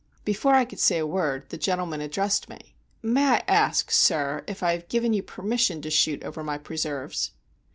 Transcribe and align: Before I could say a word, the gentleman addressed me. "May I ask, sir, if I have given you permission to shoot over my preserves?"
Before 0.25 0.55
I 0.55 0.65
could 0.65 0.79
say 0.79 0.97
a 0.97 1.05
word, 1.05 1.47
the 1.49 1.59
gentleman 1.59 2.01
addressed 2.01 2.49
me. 2.49 2.75
"May 3.03 3.23
I 3.35 3.43
ask, 3.47 3.91
sir, 3.91 4.43
if 4.47 4.63
I 4.63 4.71
have 4.71 4.89
given 4.89 5.13
you 5.13 5.21
permission 5.21 5.79
to 5.83 5.91
shoot 5.91 6.23
over 6.23 6.43
my 6.43 6.57
preserves?" 6.57 7.33